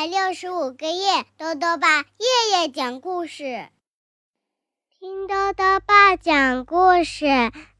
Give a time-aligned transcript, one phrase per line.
[0.00, 3.68] 百六十五个夜，豆豆爸夜夜讲故事，
[4.98, 7.26] 听豆豆爸讲故事，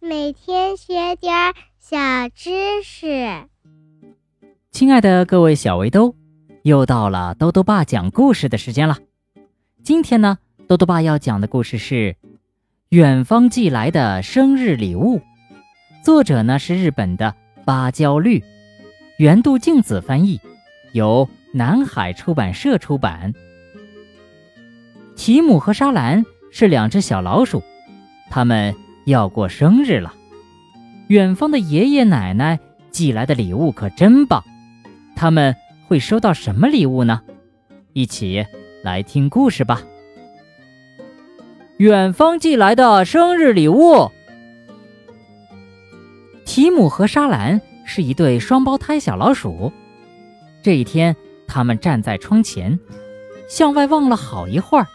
[0.00, 1.98] 每天学点小
[2.34, 3.46] 知识。
[4.72, 6.14] 亲爱的各位小围兜，
[6.62, 8.96] 又到了豆豆爸讲故事的时间了。
[9.84, 11.94] 今天呢，豆豆爸要讲的故事是
[12.88, 15.18] 《远方寄来的生日礼物》，
[16.02, 18.42] 作者呢是日本的芭蕉绿，
[19.18, 20.40] 原度静子翻译，
[20.94, 23.32] 由南海出版社出版。
[25.16, 27.62] 提姆和沙兰是两只小老鼠，
[28.30, 28.74] 他们
[29.06, 30.12] 要过生日了。
[31.08, 34.44] 远方的爷爷奶奶寄来的礼物可真棒，
[35.16, 35.56] 他们
[35.88, 37.22] 会收到什么礼物呢？
[37.94, 38.44] 一起
[38.84, 39.80] 来听故事吧。
[41.78, 44.10] 远方寄来的生日礼物。
[46.44, 49.72] 提姆和沙兰是一对双胞胎小老鼠。
[50.62, 52.78] 这一天，他们站在窗前，
[53.48, 54.86] 向外望了好一会儿。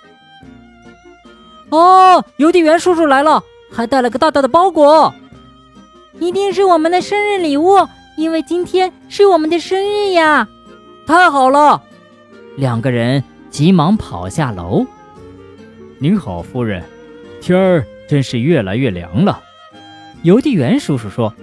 [1.69, 5.13] 哦，邮递员叔叔来了，还带了个大大的包裹，
[6.19, 10.47] 一定是我们的生日礼物，因为今天是我们的生日呀！
[11.07, 11.81] 太好了！
[12.57, 14.85] 两个人急忙跑下楼。
[15.97, 16.83] 您好，夫人，
[17.39, 19.41] 天儿真是越来越凉了。
[20.23, 21.33] 邮递员叔叔说：“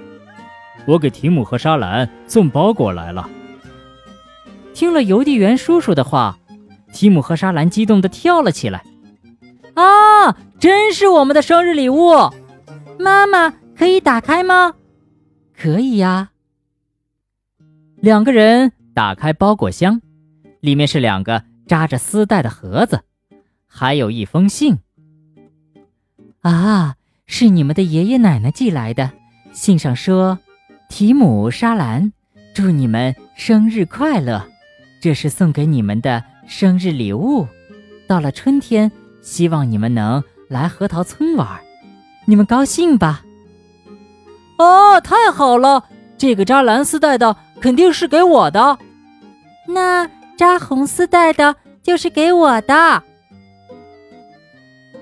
[0.87, 3.29] 我给提姆和莎兰送包裹来了。”
[4.79, 6.39] 听了邮递员叔叔的话，
[6.93, 8.85] 提姆和莎兰激动地跳了起来。
[9.75, 12.13] 啊，真是我们的生日礼物！
[12.97, 14.77] 妈妈，可以打开吗？
[15.53, 16.31] 可以呀。
[17.97, 20.01] 两个人打开包裹箱，
[20.61, 23.03] 里面是两个扎着丝带的盒子，
[23.67, 24.79] 还有一封信。
[26.43, 26.95] 啊，
[27.27, 29.11] 是你们的爷爷奶奶寄来的。
[29.53, 30.39] 信上说
[30.89, 32.13] ：“提姆、莎兰，
[32.55, 34.49] 祝你们生日快乐！
[35.01, 37.47] 这是送给你们的生日礼物。
[38.07, 41.47] 到了春天。”希望你们能来核桃村玩，
[42.25, 43.21] 你们高兴吧？
[44.57, 45.85] 哦，太好了！
[46.17, 48.79] 这个扎蓝丝带的肯定是给我的，
[49.67, 50.09] 那
[50.39, 53.03] 扎红丝带的就是给我的。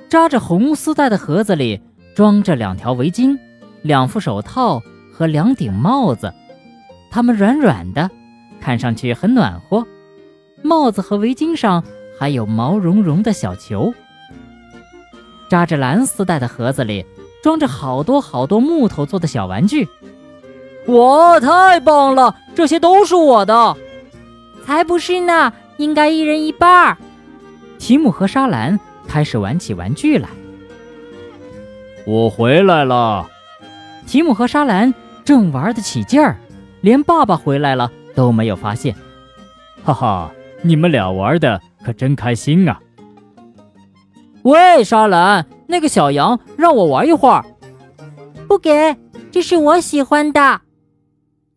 [0.09, 1.81] 扎着红丝带的盒子里
[2.17, 3.39] 装着两条围巾、
[3.83, 6.33] 两副手套和两顶帽子，
[7.13, 8.11] 它们软软的，
[8.67, 9.87] 看上去很暖和。
[10.61, 11.85] 帽子和围巾上
[12.19, 13.95] 还有毛茸茸的小球。
[15.49, 17.07] 扎着蓝丝带的盒子里
[17.45, 19.89] 装着好多好多木头做的小玩具，
[20.87, 22.35] 哇，太棒了！
[22.57, 23.77] 这些都是我的，
[24.65, 26.99] 才不是呢，应该一人一半儿。
[27.79, 30.29] 提姆和沙兰开始玩起玩具来。
[32.05, 33.31] 我回来了，
[34.09, 34.93] 提姆和沙兰
[35.25, 36.37] 正玩得起劲儿，
[36.81, 38.97] 连爸爸回来了都没有发现。
[39.85, 40.33] 哈哈，
[40.63, 42.81] 你们俩玩的可真开心啊！
[44.43, 47.45] 喂，沙兰，那个小羊让我玩一会儿，
[48.49, 48.97] 不给，
[49.31, 50.63] 这是我喜欢的，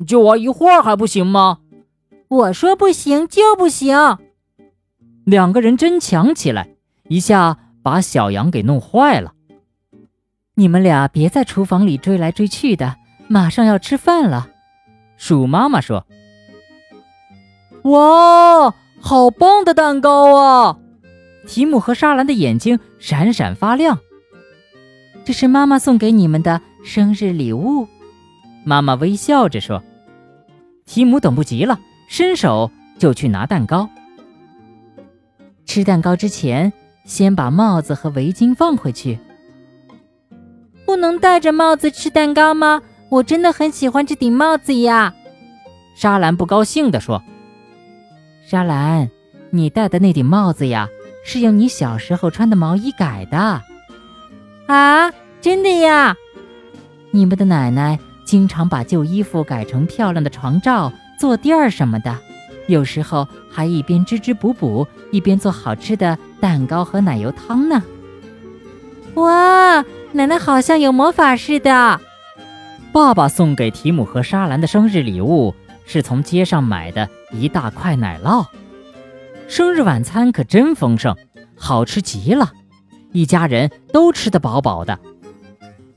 [0.05, 1.59] 就玩一会儿还不行吗？
[2.27, 3.97] 我说不行就不行。
[5.25, 6.69] 两个人争抢起来，
[7.07, 9.33] 一下把小羊给弄坏了。
[10.55, 14.49] 你们俩别在厨房里追来追去的，马上要吃饭了。
[15.17, 16.05] 鼠妈妈说
[17.89, 20.77] ：“哇，好棒的蛋糕啊！”
[21.47, 23.99] 提姆和莎兰的眼睛闪闪发亮。
[25.25, 27.87] 这是妈妈送给你们的生日礼物，
[28.63, 29.83] 妈妈微笑着说。
[30.85, 33.89] 提姆等不及了，伸手就去拿蛋糕。
[35.65, 36.73] 吃蛋糕之前，
[37.05, 39.19] 先把帽子和围巾放回去。
[40.85, 42.81] 不能戴着帽子吃蛋糕吗？
[43.09, 45.13] 我真的很喜欢这顶帽子呀！
[45.95, 47.23] 莎兰不高兴地说。
[48.49, 49.11] 莎兰，
[49.51, 50.89] 你戴的那顶帽子呀？
[51.23, 53.61] 是用你小时候穿的毛衣改的，
[54.65, 56.15] 啊，真的呀！
[57.11, 62.17] 你们的奶奶经常把旧衣服改成漂亮的床罩、坐垫儿什么的，
[62.65, 67.83] 有时候还一边织织补补，一边做好吃的蛋糕和奶油汤呢。
[69.13, 72.01] 哇，奶奶好像有魔法似的！
[72.91, 75.53] 爸爸送给提姆和莎兰的生日礼物
[75.85, 78.45] 是从街上买的一大块奶酪。
[79.47, 81.15] 生日晚餐可真丰盛，
[81.55, 82.51] 好吃极了，
[83.11, 84.99] 一家人都吃得饱饱的。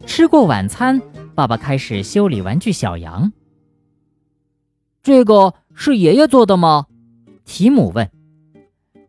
[0.06, 1.00] 吃过晚餐，
[1.34, 3.32] 爸爸开始修理玩具小羊。
[5.02, 6.86] 这个是爷爷做的吗？
[7.44, 8.10] 提姆问。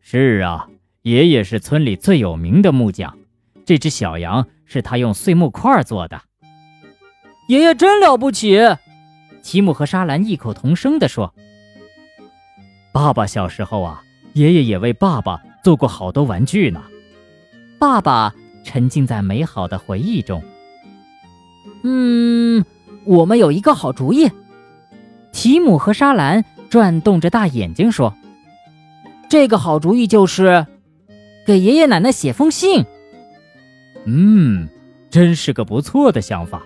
[0.02, 0.68] 是啊，
[1.04, 3.18] 爷爷是村里最有名的木匠，
[3.66, 6.22] 这只小羊是他用碎木块做的。
[7.48, 8.58] 爷爷真了不起！
[9.42, 11.34] 提姆和莎兰异口同声地说。
[12.94, 14.04] 爸爸小时候啊，
[14.34, 16.80] 爷爷也为爸爸做过好多玩具呢。
[17.80, 20.44] 爸爸沉浸在美好的回忆中。
[21.84, 22.64] 嗯，
[23.04, 24.30] 我们有一个好主意。
[25.32, 28.14] 提姆和沙兰转动着大眼睛说
[29.28, 30.68] ：“这个好主意就是
[31.48, 32.86] 给爷爷奶奶写封信。”
[34.06, 34.70] 嗯，
[35.10, 36.62] 真是个不错的想法。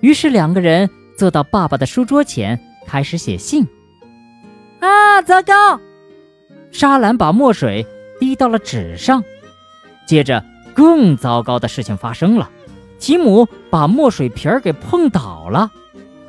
[0.00, 3.64] 于是两个人坐到爸爸的书桌前，开始写信。
[4.82, 5.80] 啊，糟糕！
[6.72, 7.86] 莎兰把墨水
[8.18, 9.22] 滴到了纸上，
[10.08, 10.44] 接着
[10.74, 12.50] 更糟糕的事情发生了。
[12.98, 15.70] 吉姆把墨水瓶儿给碰倒了。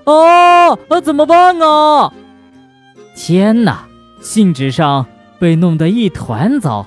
[0.03, 2.13] 哦，那怎么办啊？
[3.15, 3.87] 天哪，
[4.21, 5.07] 信纸上
[5.39, 6.85] 被弄得一团糟。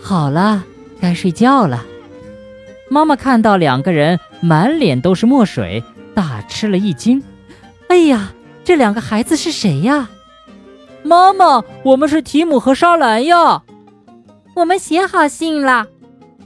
[0.00, 0.64] 好了，
[1.02, 1.84] 该睡觉了。
[2.88, 5.84] 妈妈看到两个人满脸都是墨水，
[6.14, 7.22] 大吃了一惊。
[7.88, 8.32] 哎呀，
[8.64, 10.10] 这两个孩子是谁呀？
[11.02, 13.62] 妈妈，我们是提姆和莎兰呀。
[14.54, 15.86] 我们写好信了。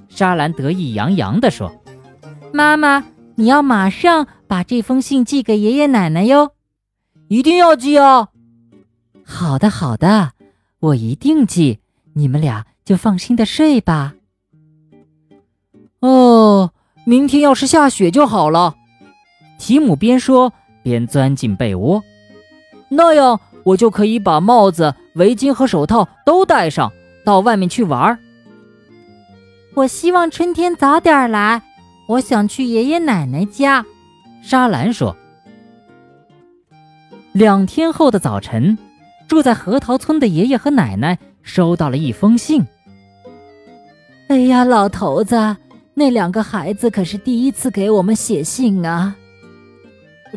[0.08, 1.72] 莎兰得意洋洋地说
[2.52, 6.52] ：“妈妈，你要马上把这封信寄给爷爷奶奶哟，
[7.28, 8.28] 一定要寄哦。
[9.26, 10.32] ”“好的，好的，
[10.78, 11.80] 我一定寄。
[12.12, 14.14] 你们俩就放心的睡吧。”
[15.98, 16.70] 哦，
[17.04, 18.76] 明天要是下雪就好了。
[19.58, 20.52] 提姆边说
[20.84, 22.04] 边钻进被窝，
[22.88, 26.92] 那样我就可以把帽子、围巾和手套都戴上，
[27.24, 28.16] 到外面去玩。
[29.74, 31.60] 我希望春天早点来，
[32.06, 33.84] 我想去爷爷奶奶家。
[34.42, 35.16] 沙兰说。
[37.32, 38.78] 两天后的早晨，
[39.26, 42.64] 住在核桃村的爷爷和奶奶收到了一封信。
[44.28, 45.56] 哎呀，老头子！
[45.94, 49.16] 那两个孩子可是第一次给我们写信啊！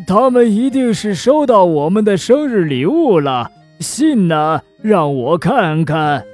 [0.06, 3.50] 他们一定是收到我们的生日礼物了。
[3.80, 4.62] 信呢？
[4.82, 6.24] 让我看看。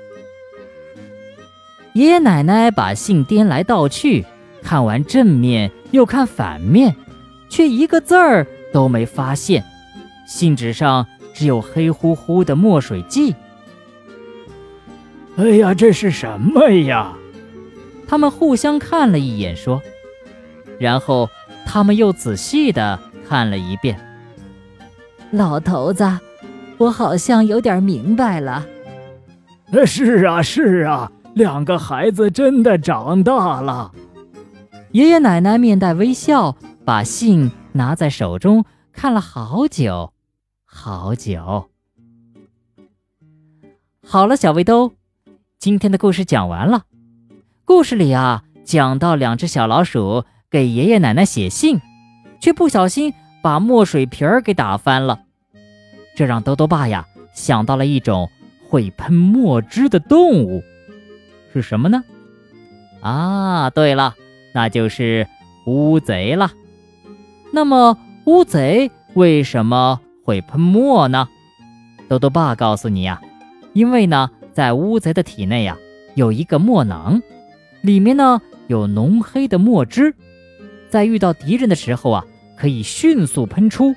[1.95, 4.25] 爷爷奶奶把信颠来倒去，
[4.63, 6.95] 看完正面又看反面，
[7.49, 9.65] 却一个字儿都没发现。
[10.27, 13.35] 信纸上只有黑乎乎的墨水迹。
[15.37, 17.13] 哎呀，这是什么呀？
[18.07, 19.83] 他们互相看了一眼，说
[20.79, 21.29] ：“然后
[21.67, 22.99] 他们又仔细的
[23.29, 23.99] 看了一遍。”
[25.33, 26.05] 老头子，
[26.79, 28.65] 我好像有点明白了。
[29.85, 33.91] 是啊，是啊，两个孩子真的长大了。
[34.93, 40.13] 爷爷奶奶面带微笑，把信拿在手中看了好久，
[40.65, 41.69] 好久。
[44.07, 44.93] 好了，小围兜，
[45.59, 46.85] 今天的故事讲完了。
[47.65, 51.81] 故事里啊，讲到两只小老鼠给爷爷奶奶写信，
[52.45, 55.19] 却不小心把墨水瓶儿给打翻了，
[56.15, 58.29] 这让兜兜爸呀想到了一种
[58.69, 60.63] 会喷墨汁的动物，
[61.55, 62.05] 是什么呢？
[63.01, 64.15] 啊，对了，
[64.53, 65.27] 那就是
[65.65, 66.53] 乌贼了。
[67.51, 67.97] 那么
[68.27, 71.27] 乌贼为什么会喷墨呢？
[72.11, 73.23] 兜兜爸告诉你呀，
[73.73, 75.79] 因为呢，在乌贼的体内呀
[76.15, 77.23] 有一个墨囊。
[77.81, 80.15] 里面呢有浓黑的墨汁，
[80.91, 83.95] 在遇到敌人的时候啊，可以迅速喷出，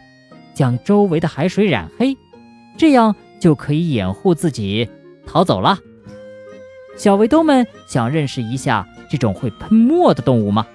[0.53, 2.17] 将周围的海水染黑，
[2.77, 4.89] 这样就可以掩护自己
[5.25, 5.77] 逃走了。
[6.95, 10.65] 小围兜们想认识一下这种会喷墨的动物吗？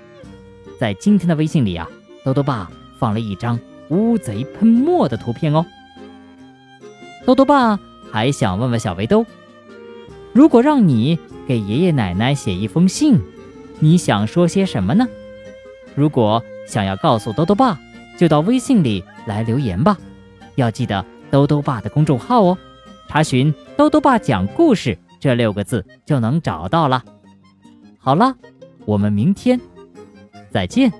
[0.78, 1.88] 在今天的微信里啊，
[2.24, 3.58] 兜兜爸放了一张
[3.88, 5.66] 乌贼喷墨的图片哦。
[7.24, 7.78] 兜兜爸
[8.10, 9.26] 还想问问小围兜，
[10.32, 11.18] 如果让你。
[11.44, 13.20] 给爷爷奶奶写一封信，
[13.80, 15.08] 你想说些什么呢？
[15.96, 17.78] 如果想要告诉兜兜爸，
[18.18, 19.96] 就到微信里来留言吧。
[20.56, 22.58] 要记得兜兜爸的公众号哦，
[23.08, 27.02] 查询“兜兜爸讲故事”这六个字就能找到了。
[27.98, 28.34] 好了，
[28.84, 29.60] 我们明天
[30.50, 30.92] 再见。